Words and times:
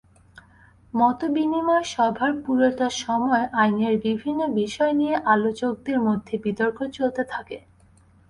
মতবিনিময় 0.93 1.85
সভার 1.85 2.31
পুরোটা 2.43 2.87
সময় 3.01 3.45
আইনের 3.55 3.95
বিভিন্ন 4.05 4.41
বিষয় 4.59 4.93
নিয়ে 4.93 5.15
আলোচকদের 5.33 5.97
মধ্যে 6.07 6.33
বিতর্ক 6.45 6.77
চলতে 6.97 7.23
থাকে। 7.33 7.57